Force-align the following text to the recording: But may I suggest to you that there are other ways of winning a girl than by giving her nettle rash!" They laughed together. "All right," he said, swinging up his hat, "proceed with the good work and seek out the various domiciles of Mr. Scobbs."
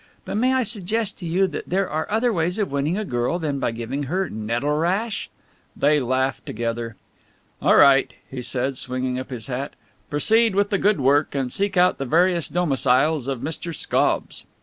But 0.25 0.33
may 0.33 0.51
I 0.55 0.63
suggest 0.63 1.19
to 1.19 1.27
you 1.27 1.45
that 1.45 1.69
there 1.69 1.87
are 1.87 2.09
other 2.09 2.33
ways 2.33 2.57
of 2.57 2.71
winning 2.71 2.97
a 2.97 3.05
girl 3.05 3.37
than 3.37 3.59
by 3.59 3.69
giving 3.69 4.05
her 4.09 4.31
nettle 4.31 4.75
rash!" 4.75 5.29
They 5.77 5.99
laughed 5.99 6.43
together. 6.47 6.95
"All 7.61 7.75
right," 7.75 8.11
he 8.27 8.41
said, 8.41 8.77
swinging 8.79 9.19
up 9.19 9.29
his 9.29 9.45
hat, 9.45 9.73
"proceed 10.09 10.55
with 10.55 10.71
the 10.71 10.79
good 10.79 10.99
work 11.01 11.35
and 11.35 11.51
seek 11.53 11.77
out 11.77 11.99
the 11.99 12.05
various 12.05 12.49
domiciles 12.49 13.27
of 13.27 13.41
Mr. 13.41 13.75
Scobbs." 13.75 14.43